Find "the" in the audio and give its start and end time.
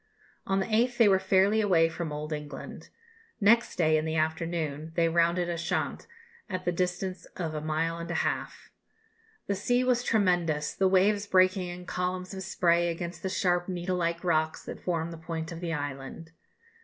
0.59-0.65, 4.05-4.15, 6.65-6.71, 9.45-9.53, 10.73-10.87, 13.21-13.29, 15.11-15.17, 15.59-15.71